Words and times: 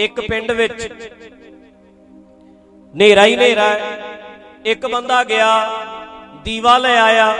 ਇੱਕ 0.00 0.20
ਪਿੰਡ 0.20 0.50
ਵਿੱਚ 0.50 0.88
ਨੇਰਾ 2.94 3.24
ਹੀ 3.26 3.36
ਨੇਰਾ 3.36 3.76
ਇੱਕ 4.66 4.86
ਬੰਦਾ 4.86 5.24
ਗਿਆ, 5.24 5.70
ਦੀਵਾ 6.44 6.78
ਲੈ 6.78 7.00
ਆਇਆ, 7.00 7.34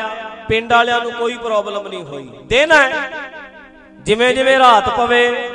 ਪਿੰਡ 0.49 0.73
ਵਾਲਿਆਂ 0.73 1.01
ਨੂੰ 1.01 1.13
ਕੋਈ 1.13 1.37
ਪ੍ਰੋਬਲਮ 1.37 1.89
ਨਹੀਂ 1.89 2.05
ਹੋਈ। 2.05 2.29
ਦਿਨ 2.45 2.73
ਹੈ। 2.73 2.91
ਜਿਵੇਂ 4.01 4.35
ਜਿਵੇਂ 4.35 4.59
ਰਾਤ 4.59 4.89
ਪਵੇ 4.89 5.49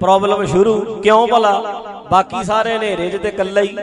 ਪ੍ਰੋਬਲਮ 0.00 0.44
ਸ਼ੁਰੂ। 0.44 1.00
ਕਿਉਂ 1.00 1.26
ਭਲਾ? 1.28 1.52
ਬਾਕੀ 2.10 2.44
ਸਾਰੇ 2.44 2.76
ਹਨੇਰੇ 2.76 3.10
'ਚ 3.10 3.22
ਤੇ 3.22 3.30
ਕੱਲਾ 3.30 3.60
ਹੀ। 3.60 3.76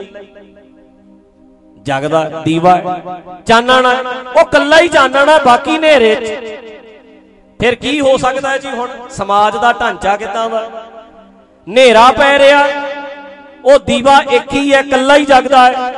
ਜਗਦਾ 1.82 2.24
ਦੀਵਾ 2.46 3.02
ਚਾਨਣਾ 3.46 3.94
ਉਹ 4.42 4.46
ਕੱਲਾ 4.46 4.80
ਹੀ 4.80 4.88
ਚਾਨਣਾ 4.88 5.38
ਬਾਕੀ 5.38 5.78
ਹਨੇਰੇ 5.78 6.16
'ਚ। 6.16 6.30
ਫਿਰ 7.60 7.76
ਕੀ 7.76 8.00
ਹੋ 8.02 8.18
ਸਕਦਾ 8.18 8.58
ਜੀ 8.58 8.70
ਹੁਣ? 8.70 8.90
ਸਮਾਜ 9.10 9.58
ਦਾ 9.58 9.74
ਢਾਂਚਾ 9.74 10.18
ਕਿਦਾਂ 10.18 10.50
ਦਾ 10.50 10.70
ਹਨੇਰਾ 11.68 12.12
ਪੈ 12.12 12.38
ਰਿਹਾ। 12.40 12.64
ਉਹ 13.66 13.80
ਦੀਵਾ 13.80 14.18
ਇੱਕ 14.32 14.54
ਹੀ 14.54 14.74
ਹੈ 14.74 14.82
ਕੱਲਾ 14.84 15.16
ਹੀ 15.18 15.26
ਜਗਦਾ 15.26 15.66
ਹੈ। 15.66 15.92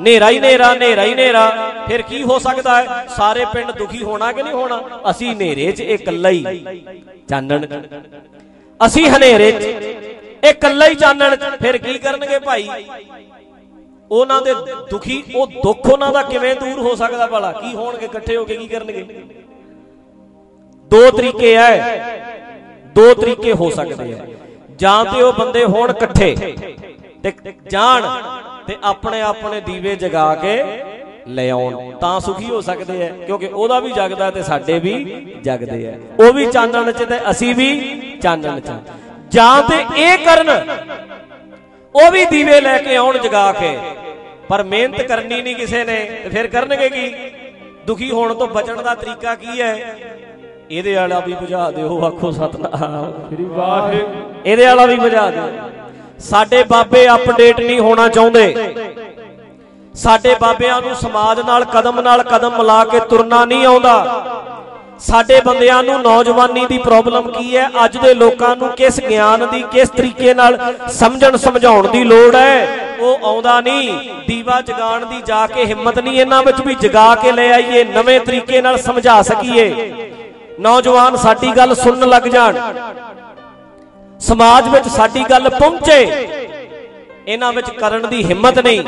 ਹਨੇਰਾ 0.00 0.28
ਹੀ 0.30 0.38
ਹਨੇਰਾ 0.38 0.72
ਹਨੇਰਾ 0.72 1.02
ਹੀ 1.04 1.12
ਹਨੇਰਾ। 1.12 1.48
ਫਿਰ 1.88 2.02
ਕੀ 2.02 2.22
ਹੋ 2.22 2.38
ਸਕਦਾ 2.38 2.80
ਹੈ? 2.82 3.06
ਸਾਰੇ 3.16 3.44
ਪਿੰਡ 3.52 3.70
ਦੁਖੀ 3.78 4.02
ਹੋਣਾ 4.02 4.30
ਕਿ 4.32 4.42
ਨਹੀਂ 4.42 4.54
ਹੋਣਾ? 4.54 4.80
ਅਸੀਂ 5.10 5.32
ਹਨੇਰੇ 5.32 5.70
'ਚ 5.72 5.80
ਇਹ 5.80 5.98
ਕੱਲਾ 5.98 6.30
ਹੀ 6.30 6.42
ਚਾਨਣ। 7.28 7.66
ਅਸੀਂ 8.80 9.06
ਹਨੇਰੇ 9.08 9.50
'ਚ 9.52 9.64
ਇਹ 10.44 10.52
ਕੱਲਾ 10.60 10.86
ਹੀ 10.88 10.94
ਚਾਨਣ। 10.94 11.36
ਫਿਰ 11.62 11.78
ਕੀ 11.78 11.98
ਕਰਨਗੇ 11.98 12.38
ਭਾਈ? 12.38 12.68
ਉਹਨਾਂ 14.10 14.40
ਦੇ 14.42 14.54
ਦੁਖੀ, 14.90 15.22
ਉਹ 15.34 15.46
ਦੁੱਖ 15.62 15.86
ਉਹਨਾਂ 15.86 16.12
ਦਾ 16.12 16.22
ਕਿਵੇਂ 16.22 16.54
ਦੂਰ 16.54 16.78
ਹੋ 16.80 16.94
ਸਕਦਾ 16.96 17.26
ਭਲਾ? 17.26 17.52
ਕੀ 17.52 17.74
ਹੋਣਗੇ, 17.74 18.06
ਇਕੱਠੇ 18.06 18.36
ਹੋ 18.36 18.44
ਕੇ 18.44 18.56
ਕੀ 18.56 18.66
ਕਰਨਗੇ? 18.68 19.04
ਦੋ 20.90 21.10
ਤਰੀਕੇ 21.10 21.54
ਐ 21.56 21.76
ਦੋ 22.94 23.12
ਤਰੀਕੇ 23.14 23.52
ਹੋ 23.52 23.70
ਸਕਦੇ 23.70 24.12
ਐ 24.12 24.26
ਜਾਂ 24.80 25.04
ਤੇ 25.04 25.22
ਉਹ 25.22 25.32
ਬੰਦੇ 25.32 25.64
ਹੋਣ 25.64 25.90
ਇਕੱਠੇ 25.90 26.34
ਤੇ 27.22 27.32
ਜਾਣ 27.70 28.02
ਤੇ 28.66 28.76
ਆਪਣੇ 28.84 29.20
ਆਪਣੇ 29.20 29.60
ਦੀਵੇ 29.60 29.94
ਜਗਾ 29.96 30.34
ਕੇ 30.34 30.62
ਲੈ 31.28 31.48
ਆਉਣ। 31.50 31.90
ਤਾਂ 31.98 32.18
ਸੁਖੀ 32.20 32.48
ਹੋ 32.50 32.60
ਸਕਦੇ 32.60 33.00
ਐ, 33.02 33.08
ਕਿਉਂਕਿ 33.26 33.46
ਉਹਦਾ 33.46 33.80
ਵੀ 33.80 33.90
ਜਗਦਾ 33.92 34.30
ਤੇ 34.30 34.42
ਸਾਡੇ 34.42 34.78
ਵੀ 34.78 34.94
ਜਗਦੇ 35.42 35.84
ਐ। 35.86 35.92
ਉਹ 36.20 36.32
ਵੀ 36.32 36.46
ਚਾਨਣ 36.46 36.90
ਚ 36.92 37.04
ਤੇ 37.04 37.18
ਅਸੀਂ 37.30 37.54
ਵੀ 37.54 37.68
ਚਾਨਣ 38.22 38.60
ਚ। 38.60 38.72
ਜਾਂ 39.30 39.62
ਤੇ 39.62 39.84
ਇਹ 39.96 40.16
ਕਰਨ, 40.18 40.50
ਉਹ 41.94 42.10
ਵੀ 42.10 42.24
ਦੀਵੇ 42.24 42.60
ਲੈ 42.60 42.76
ਕੇ 42.78 42.96
ਆਉਣ 42.96 43.18
ਜਗਾ 43.18 43.52
ਕੇ। 43.52 43.76
ਪਰ 44.48 44.62
ਮਿਹਨਤ 44.62 45.02
ਕਰਨੀ 45.02 45.42
ਨਹੀਂ 45.42 45.56
ਕਿਸੇ 45.56 45.84
ਨੇ, 45.84 45.98
ਤੇ 46.24 46.30
ਫਿਰ 46.30 46.46
ਕਰਨਗੇ 46.46 46.88
ਕੀ? 46.88 47.12
ਦੁਖੀ 47.86 48.10
ਹੋਣ 48.10 48.34
ਤੋਂ 48.34 48.46
ਬਚਣ 48.46 48.82
ਦਾ 48.82 48.94
ਤਰੀਕਾ 48.94 49.34
ਕੀ 49.34 49.60
ਹੈ 49.60 49.96
ਇਹਦੇ 50.70 50.94
ਵਾਲਾ 50.94 51.20
ਵੀ 51.20 51.32
ਬੁਝਾ 51.32 51.70
ਦਿਓ 51.70 52.04
ਆਖੋ 52.04 52.30
ਸਤਨਾਮ। 52.30 53.34
ਸ੍ਰੀ 53.34 53.44
ਵਾਹਿਗੁਰੂ। 53.44 54.34
ਇਹਦੇ 54.46 54.66
ਵਾਲਾ 54.66 54.86
ਵੀ 54.86 54.96
ਬੁਝਾ 54.96 55.30
ਦਿਓ। 55.30 55.48
ਸਾਡੇ 56.18 56.62
ਬਾਬੇ 56.62 57.08
ਅਪਡੇਟ 57.08 57.60
ਨਹੀਂ 57.60 57.80
ਹੋਣਾ 57.80 58.08
ਚਾਹੁੰਦੇ। 58.08 58.74
ਸਾਡੇ 59.94 60.34
ਬਾਬਿਆਂ 60.40 60.80
ਨੂੰ 60.82 60.94
ਸਮਾਜ 60.94 61.40
ਨਾਲ 61.40 61.64
ਕਦਮ 61.64 62.00
ਨਾਲ 62.00 62.22
ਕਦਮ 62.22 62.56
ਮਿਲਾ 62.56 62.84
ਕੇ 62.84 63.00
ਤੁਰਨਾ 63.00 63.44
ਨਹੀਂ 63.44 63.66
ਆਉਂਦਾ। 63.66 64.26
ਸਾਡੇ 64.98 65.40
ਬੰਦਿਆਂ 65.40 65.82
ਨੂੰ 65.82 66.00
ਨੌਜਵਾਨੀ 66.02 66.66
ਦੀ 66.66 66.78
ਪ੍ਰੋਬਲਮ 66.78 67.30
ਕੀ 67.30 67.56
ਹੈ? 67.56 67.68
ਅੱਜ 67.84 67.96
ਦੇ 67.96 68.14
ਲੋਕਾਂ 68.14 68.56
ਨੂੰ 68.56 68.68
ਕਿਸ 68.68 69.00
ਗਿਆਨ 69.00 69.46
ਦੀ 69.50 69.64
ਕਿਸ 69.72 69.88
ਤਰੀਕੇ 69.88 70.34
ਨਾਲ 70.34 70.74
ਸਮਝਣ 70.88 71.36
ਸਮਝਾਉਣ 71.36 71.88
ਦੀ 71.88 72.04
ਲੋੜ 72.04 72.34
ਹੈ? 72.36 72.68
ਉਹ 73.00 73.18
ਆਉਂਦਾ 73.24 73.60
ਨਹੀਂ। 73.60 73.98
ਦੀਵਾ 74.28 74.60
ਜਗਾਉਣ 74.60 75.06
ਦੀ 75.06 75.22
ਜਾ 75.26 75.46
ਕੇ 75.46 75.64
ਹਿੰਮਤ 75.64 75.98
ਨਹੀਂ 75.98 76.20
ਇਹਨਾਂ 76.20 76.42
ਵਿੱਚ 76.42 76.60
ਵੀ 76.60 76.74
ਜਗਾ 76.74 77.14
ਕੇ 77.14 77.32
ਲੈ 77.32 77.50
ਆਈਏ 77.52 77.84
ਨਵੇਂ 77.84 78.20
ਤਰੀਕੇ 78.20 78.62
ਨਾਲ 78.62 78.78
ਸਮਝਾ 78.78 79.22
ਸਕੀਏ। 79.22 79.94
ਨੌਜਵਾਨ, 80.60 81.16
ਸਾਡੀ 81.16 81.56
ਗੱਲ 81.56 81.74
ਸੁਣਨ 81.74 82.08
ਲੱਗ 82.08 82.22
ਜਾਣ। 82.22 82.58
ਸਮਾਜ 84.20 84.68
ਵਿੱਚ 84.68 84.88
ਸਾਡੀ 84.88 85.24
ਗੱਲ 85.30 85.48
ਪਹੁੰਚੇ। 85.48 86.28
ਇਹਨਾਂ 87.28 87.52
ਵਿੱਚ 87.52 87.70
ਕਰਨ 87.70 88.08
ਦੀ 88.08 88.24
ਹਿੰਮਤ 88.24 88.58
ਨਹੀਂ। 88.58 88.82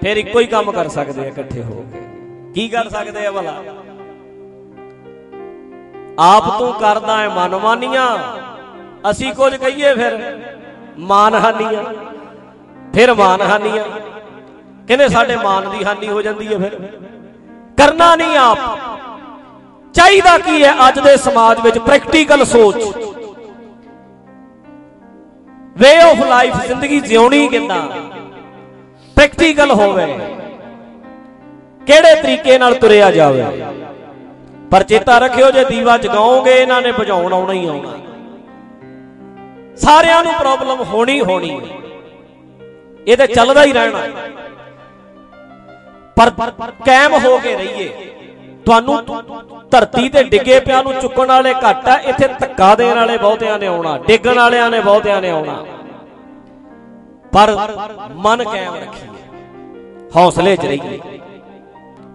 ਫਿਰ 0.00 0.16
ਇੱਕੋ 0.16 0.40
ਹੀ 0.40 0.46
ਕੰਮ 0.46 0.72
ਕਰ 0.72 0.88
ਸਕਦੇ 0.88 1.20
ਆ 1.20 1.24
ਇਕੱਠੇ 1.24 1.62
ਹੋ 1.62 1.84
ਕੇ। 1.92 2.00
ਕੀ 2.54 2.68
ਕਰ 2.68 2.88
ਸਕਦੇ 2.88 3.26
ਆ 3.26 3.30
ਭਲਾ? 3.30 3.62
ਆਪ 6.18 6.58
ਤੂੰ 6.58 6.72
ਕਰਦਾ 6.72 7.16
ਹੈ 7.16 7.28
ਮਨਮਾਨੀਆਂ। 7.28 8.18
ਅਸੀਂ 9.10 9.32
ਕੁਝ 9.32 9.54
ਕਹੀਏ 9.54 9.94
ਫਿਰ? 9.94 10.38
ਮਾਨਹਾਨੀਆਂ। 10.98 11.84
ਫਿਰ 12.94 13.14
ਮਾਨਹਾਨੀਆਂ। 13.14 13.84
ਕਹਿੰਦੇ 14.88 15.08
ਸਾਡੇ 15.08 15.36
ਮਾਨ 15.36 15.70
ਦੀ 15.70 15.84
ਹਾਨੀ 15.84 16.08
ਹੋ 16.08 16.22
ਜਾਂਦੀ 16.22 16.54
ਹੈ 16.54 16.58
ਫਿਰ? 16.58 16.74
ਕਰਨਾ 17.78 18.16
ਨਹੀਂ 18.16 18.36
ਆਪ। 18.36 18.58
ਚਾਹੀਦਾ 19.94 20.36
ਕੀ 20.38 20.62
ਹੈ 20.64 20.72
ਅੱਜ 20.88 20.98
ਦੇ 20.98 21.16
ਸਮਾਜ 21.16 21.60
ਵਿੱਚ 21.60 21.78
ਪ੍ਰੈਕਟੀਕਲ 21.78 22.44
ਸੋਚ? 22.44 22.82
ਵੇ 25.78 25.96
ਆਫ 25.96 26.20
ਲਾਈਫ 26.26 26.56
ਜ਼ਿੰਦਗੀ 26.66 27.00
ਜਿਉਣੀ 27.00 27.46
ਕਿੰਨਾ 27.48 27.80
ਪ੍ਰੈਕਟੀਕਲ 29.16 29.70
ਹੋਵੇ। 29.70 30.06
ਕਿਹੜੇ 31.86 32.14
ਤਰੀਕੇ 32.22 32.58
ਨਾਲ 32.58 32.74
ਤੁਰਿਆ 32.74 33.10
ਜਾਵੇ? 33.10 33.44
ਪਰ 34.70 34.82
ਚੇਤਾ 34.82 35.18
ਰੱਖਿਓ, 35.18 35.50
ਜੇ 35.50 35.64
ਦੀਵਾ 35.64 35.96
ਜਗਾਓਗੇ, 35.98 36.52
ਇਹਨਾਂ 36.52 36.80
ਨੇ 36.82 36.92
ਬੁਝਾਉਣ 36.92 37.32
ਆਉਣਾ 37.32 37.52
ਹੀ 37.52 37.66
ਆਉਣਾ। 37.66 37.96
ਸਾਰਿਆਂ 39.76 40.22
ਨੂੰ 40.24 40.32
ਪ੍ਰੋਬਲਮ 40.34 40.82
ਹੋਣੀ 40.82 41.20
ਹੋਣੀ 41.20 41.60
ਇਹ 43.06 43.16
ਤੇ 43.16 43.26
ਚੱਲਦਾ 43.26 43.64
ਹੀ 43.64 43.72
ਰਹਿਣਾ। 43.72 44.00
ਪਰ 46.16 46.30
ਕਾਇਮ 46.86 47.14
ਹੋ 47.24 47.38
ਕੇ 47.38 47.56
ਰਹੀਏ। 47.56 47.88
ਤੁਹਾਨੂੰ 48.64 48.96
ਧਰਤੀ 49.70 50.08
ਤੇ 50.08 50.22
ਡਿੱਗੇ 50.24 50.58
ਪਿਆ 50.60 50.80
ਨੂੰ 50.82 50.92
ਚੁੱਕਣ 50.94 51.26
ਵਾਲੇ 51.26 51.54
ਘੱਟ 51.54 51.88
ਆ, 51.88 51.96
ਇੱਥੇ 52.00 52.28
ਧੱਕਾ 52.40 52.74
ਦੇਣ 52.74 52.94
ਵਾਲੇ 52.96 53.16
ਬਹੁਤਿਆਂ 53.18 53.58
ਨੇ 53.58 53.66
ਆਉਣਾ, 53.66 53.96
ਡਿੱਗਣ 54.06 54.38
ਵਾਲਿਆਂ 54.38 54.70
ਨੇ 54.70 54.80
ਬਹੁਤਿਆਂ 54.80 55.20
ਨੇ 55.22 55.30
ਆਉਣਾ। 55.30 55.64
ਪਰ 57.32 57.56
ਮਨ 58.16 58.44
ਕਾਇਮ 58.44 58.74
ਰੱਖੀਏ, 58.74 59.08
ਹੌਸਲੇ 60.16 60.56
'ਚ 60.56 60.66
ਰਹੀਏ। 60.66 60.98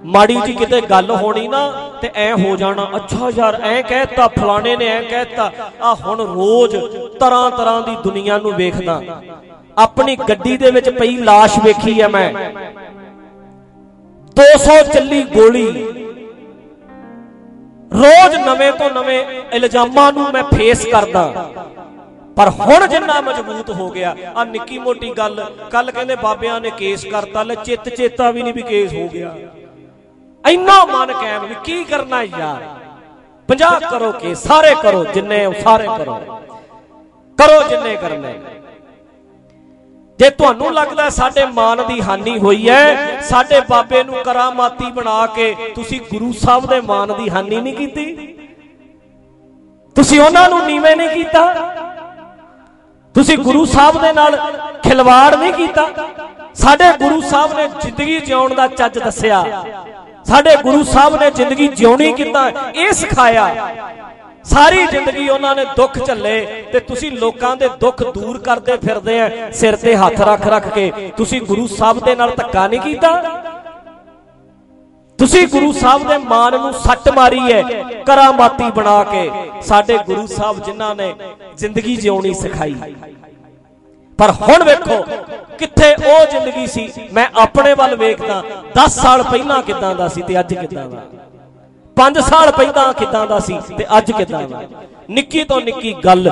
ਮਾੜੀ 0.06 0.36
ਜੀ 0.46 0.54
ਕਿਤੇ 0.54 0.80
ਗੱਲ 0.82 1.12
ਹੋਣੀ 1.12 1.48
ਨਾ, 1.48 1.70
ਤੇ 2.02 2.10
ਐ 2.16 2.32
ਹੋ 2.34 2.56
ਜਾਣਾ, 2.56 2.88
ਅੱਛਾ 2.96 3.30
ਯਾਰ, 3.38 3.60
ਐ 3.64 3.82
ਕਹਿਤਾ, 3.82 4.28
ਫਲਾਣੇ 4.30 4.76
ਨੇ 4.76 4.88
ਐ 4.88 5.02
ਕਹਿਤਾ 5.02 5.52
ਆ 5.82 5.94
ਹੁਣ 5.96 6.22
ਰੋਜ਼ 6.24 6.76
ਤਰ੍ਹਾਂ 7.20 7.50
ਤਰ੍ਹਾਂ 7.52 7.82
ਦੀ 7.82 7.96
ਦੁਨੀਆ 8.04 8.38
ਨੂੰ 8.38 8.54
ਵੇਖਦਾ। 8.56 9.02
ਆਪਣੀ 9.78 10.16
ਗੱਡੀ 10.30 10.58
ਦੇ 10.58 10.72
ਵਿੱਚ 10.72 10.90
ਪਈ 10.90 11.18
লাশ 11.22 11.60
ਵੇਖੀ 11.64 12.00
ਐ 12.02 12.08
ਮੈਂ। 12.08 12.32
200 14.36 14.82
ਚੱਲੀ 14.94 15.22
ਗੋਲੀ 15.26 15.95
ਰੋਜ਼ 17.96 18.36
ਨਵੇਂ 18.38 18.72
ਤੋਂ 18.72 18.90
ਨਵੇਂ 18.90 19.24
ਇਲਜ਼ਾਮਾਂ 19.54 20.12
ਨੂੰ 20.14 20.32
ਮੈਂ 20.34 20.44
ਫੇਸ 20.44 20.86
ਕਰਦਾ। 20.86 21.52
ਪਰ 22.38 22.50
ਹੁਣ 22.50 22.86
ਜਿੰਨਾ 22.88 23.20
ਮਜ਼ਬੂਤ 23.22 23.70
ਹੋ 23.70 23.90
ਗਿਆ 23.90 24.16
ਆ 24.36 24.44
ਨਿੱਕੀ 24.44 24.78
ਮੋਟੀ 24.78 25.12
ਗੱਲ 25.18 25.44
ਕੱਲ 25.72 25.92
ਕਹਿੰਦੇ 25.92 26.16
ਬਾਬਿਆਂ 26.16 26.60
ਨੇ 26.62 26.70
ਕੇਸ 26.70 27.06
ਕਰਤਾ, 27.06 27.44
ਲੈ 27.44 27.56
ਚਿੱਤ 27.56 27.90
ਚੇਤਾ 27.90 28.32
ਵੀ 28.32 28.44
ਨਹੀਂ 28.44 28.54
ਵੀ 28.54 28.62
ਕੇਸ 28.62 28.94
ਹੋ 28.94 29.08
ਗਿਆ। 29.08 29.36
ਇੰਨਾ 30.44 30.74
ਮਨ 30.86 31.14
ਕਾਇਮ 31.14 31.46
ਵੀ 31.46 31.56
ਕੀ 31.64 31.84
ਕਰਨਾ 31.84 32.22
ਯਾਰ? 32.24 32.64
50 33.50 33.80
ਕਰੋ 33.92 34.12
ਕੇ 34.12 34.34
ਸਾਰੇ 34.36 34.74
ਕਰੋ, 34.82 35.06
ਜਿੰਨੇ 35.06 35.40
ਸਾਰੇ 35.64 35.88
ਕਰੋ। 35.98 36.20
ਕਰੋ 37.40 37.62
ਜਿੰਨੇ 37.70 37.96
ਕਰਨੇ। 37.96 38.34
ਜੇ 40.20 40.30
ਤੁਹਾਨੂੰ 40.30 40.74
ਲੱਗਦਾ 40.74 41.10
ਸਾਡੇ 41.10 41.46
ਮਾਨ 41.46 41.88
ਦੀ 41.88 42.02
ਹਾਨੀ 42.02 42.40
ਹੋਈ 42.40 42.70
ਹੈ, 42.70 43.22
ਸਾਡੇ 43.22 43.62
ਬਾਬੇ 43.70 44.04
ਨੂੰ 44.04 44.24
ਕਰਾਮਾਤੀ 44.24 44.92
ਬਣਾ 44.92 45.26
ਕੇ 45.28 45.56
ਤੁਸੀਂ 45.76 46.02
ਗੁਰੂ 46.02 46.32
ਸਾਹਿਬ 46.34 46.66
ਦੇ 46.66 46.82
ਮਾਨ 46.82 47.14
ਦੀ 47.18 47.30
ਹਾਨੀ 47.30 47.62
ਨਹੀਂ 47.62 47.76
ਕੀਤੀ? 47.76 48.16
ਤੁਸੀਂ 49.96 50.20
ਉਹਨਾਂ 50.22 50.50
ਨੂੰ 50.50 50.66
ਨੀਵੇਂ 50.66 50.96
ਨਹੀਂ 50.96 51.10
ਕੀਤਾ? 51.10 51.54
ਤੁਸੀਂ 53.16 53.38
ਗੁਰੂ 53.38 53.66
ਸਾਹਿਬ 53.66 54.02
ਦੇ 54.02 54.14
ਨਾਲ 54.14 54.38
ਖਿਲਵਾੜ 54.84 55.36
ਨਹੀਂ 55.36 55.54
ਕੀਤਾ? 55.54 55.88
ਸਾਡੇ 56.56 56.92
ਗੁਰੂ 56.98 57.22
ਸਾਹਿਬ 57.22 57.54
ਨੇ 57.54 57.68
ਜ਼ਿੰਦਗੀ 57.82 58.20
ਜਿਉਣ 58.20 58.56
ਦਾ 58.56 58.68
ਚੱਜ 58.68 59.00
ਦੱਸਿਆ। 59.00 59.64
ਸਾਡੇ 60.26 60.56
ਗੁਰੂ 60.56 60.84
ਸਾਹਿਬ 60.84 61.16
ਨੇ 61.16 61.32
ਜ਼ਿੰਦਗੀ 61.32 61.68
ਜਿਉਣੀ 61.68 62.14
ਕਿੱਦਾਂ? 62.14 62.52
ਇਹ 62.76 62.92
ਸਿਖਾਇਆ। 62.92 63.76
ਸਾਰੀ 64.46 64.86
ਜ਼ਿੰਦਗੀ 64.86 65.28
ਉਹਨਾਂ 65.30 65.56
ਨੇ 65.56 65.64
ਦੁੱਖ 65.78 65.98
ਝੱਲੇ 66.06 66.64
ਤੇ 66.74 66.80
ਤੁਸੀਂ 66.80 67.12
ਲੋਕਾਂ 67.12 67.56
ਦੇ 67.58 67.70
ਦੁੱਖ 67.80 68.04
ਦੂਰ 68.14 68.38
ਕਰਦੇ 68.40 68.78
ਫਿਰਦੇ 68.78 69.20
ਆ, 69.22 69.30
ਸਿਰ 69.52 69.76
ਤੇ 69.76 69.96
ਹੱਥ 69.96 70.22
ਰੱਖ 70.22 70.48
ਰੱਖ 70.48 70.68
ਕੇ। 70.74 70.92
ਤੁਸੀਂ 71.18 71.42
ਗੁਰੂ 71.42 71.68
ਸਾਹਿਬ 71.68 72.00
ਦੇ 72.06 72.16
ਨਾਲ 72.16 72.32
ਧੱਕਾ 72.38 72.68
ਨਹੀਂ 72.68 72.80
ਕੀਤਾ? 72.80 73.12
ਤੁਸੀਂ 75.20 75.48
ਗੁਰੂ 75.48 75.72
ਸਾਹਿਬ 75.72 76.08
ਦੇ 76.08 76.18
ਮਾਨ 76.18 76.60
ਨੂੰ 76.62 76.74
ਸੱਟ 76.74 77.10
ਮਾਰੀ 77.10 77.40
ਹੈ 77.40 77.62
ਕਰਾਮਾਤੀ 78.08 78.70
ਬਣਾ 78.72 79.04
ਕੇ। 79.04 79.30
ਸਾਡੇ 79.62 79.98
ਗੁਰੂ 80.08 80.26
ਸਾਹਿਬ 80.28 80.64
ਜਿਨ੍ਹਾਂ 80.64 80.96
ਨੇ 80.96 81.14
ਜ਼ਿੰਦਗੀ 81.58 81.96
ਜਿਉਣੀ 81.96 82.34
ਸਿਖਾਈ। 82.34 82.76
ਪਰ 84.20 84.32
ਹੁਣ 84.32 84.64
ਵੇਖੋ 84.64 85.02
ਕਿੱਥੇ 85.60 85.94
ਉਹ 85.96 86.26
ਜ਼ਿੰਦਗੀ 86.32 86.68
ਸੀ, 86.68 86.90
ਮੈਂ 87.14 87.28
ਆਪਣੇ 87.36 87.74
ਵੱਲ 87.74 87.96
ਵੇਖਦਾ 87.96 88.44
10 88.76 89.02
ਸਾਲ 89.02 89.24
ਪਹਿਲਾਂ 89.24 89.62
ਕਿਦਾਂ 89.64 89.96
ਦਾ 89.96 90.08
ਸੀ 90.08 90.22
ਤੇ 90.22 90.40
ਅੱਜ 90.40 90.54
ਕਿਦਾਂ 90.54 90.88
ਦਾ? 90.90 91.04
5 91.98 92.20
ਸਾਲ 92.22 92.52
ਪਹਿਲਾਂ 92.52 92.94
ਕਿਦਾਂ 92.94 93.26
ਦਾ 93.28 93.40
ਸੀ 93.40 93.58
ਤੇ 93.78 93.86
ਅੱਜ 93.98 94.12
ਕਿਦਾਂ 94.12 94.42
ਦਾ? 94.48 94.62
ਨਿੱਕੀ 95.10 95.44
ਤੋਂ 95.44 95.60
ਨਿੱਕੀ 95.62 95.94
ਗੱਲ 96.06 96.30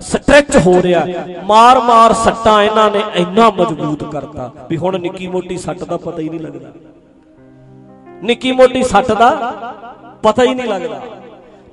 ਸਟ੍ਰੈਚ 0.00 0.56
ਹੋ 0.56 0.74
ਰਿਹਾ। 0.82 1.04
ਮਾਰ 1.44 1.80
ਮਾਰ 1.80 2.12
ਸੱਟਾਂ 2.14 2.62
ਇਹਨਾਂ 2.62 2.90
ਨੇ 2.90 3.02
ਇੰਨਾ 3.14 3.48
ਮਜ਼ਬੂਤ 3.50 4.04
ਕਰਤਾ 4.04 4.50
ਵੀ 4.70 4.76
ਹੁਣ 4.76 4.98
ਨਿੱਕੀ 4.98 5.26
ਮੋਟੀ 5.26 5.56
ਸੱਟ 5.56 5.84
ਦਾ 5.84 5.96
ਪਤਾ 5.96 6.18
ਹੀ 6.18 6.28
ਨਹੀਂ 6.28 6.40
ਲੱਗਦਾ। 6.40 6.72
ਨਿੱਕੀ 8.22 8.52
ਮੋਟੀ 8.52 8.82
ਸੱਟ 8.82 9.12
ਦਾ 9.12 9.30
ਪਤਾ 10.22 10.42
ਹੀ 10.42 10.54
ਨਹੀਂ 10.54 10.68
ਲੱਗਦਾ। 10.68 11.00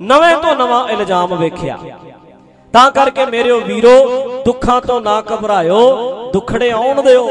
ਨਵੇਂ 0.02 0.36
ਤੋਂ 0.36 0.54
ਨਵਾਂ 0.56 0.88
ਇਲਜ਼ਾਮ 0.88 1.34
ਵੇਖਿਆ। 1.34 1.78
ਤਾਂ 2.74 2.90
ਕਰਕੇ 2.90 3.26
ਮੇਰਿਓ 3.26 3.60
ਵੀਰੋ, 3.60 3.96
ਦੁੱਖਾਂ 4.44 4.80
ਤੋਂ 4.80 5.00
ਨਾ 5.00 5.20
ਘਬਰਾਇਓ, 5.22 5.80
ਦੁੱਖੜੇ 6.32 6.70
ਆਉਣ 6.70 7.02
ਦਿਓ। 7.02 7.28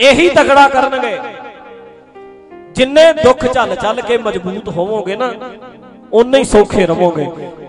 ਇਹੀ 0.00 0.28
ਤਗੜਾ 0.28 0.68
ਕਰਨਗੇ। 0.68 1.18
ਜਿੰਨੇ 2.76 3.12
ਦੁੱਖ 3.14 3.44
ਚੱਲ 3.46 3.74
ਚੱਲ 3.74 4.00
ਕੇ 4.00 4.16
ਮਜ਼ਬੂਤ 4.18 4.68
ਹੋਵੋਗੇ 4.68 5.16
ਨਾ 5.16 5.32
ਉਨੇ 6.12 6.38
ਹੀ 6.38 6.44
ਸੌਖੇ 6.44 6.86
ਰਹੋਗੇ। 6.86 7.26